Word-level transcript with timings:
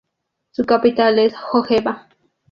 Su 0.49 0.65
capital 0.65 1.19
es 1.19 1.35
Jõgeva. 1.35 2.07